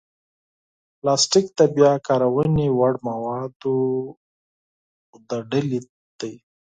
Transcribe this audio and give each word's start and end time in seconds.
پلاستيک 0.99 1.45
د 1.57 1.61
بیا 1.75 1.91
کارونې 2.07 2.67
وړ 2.77 2.93
موادو 3.07 3.77
له 5.27 5.37
ډلې 5.51 5.79
دی. 6.19 6.33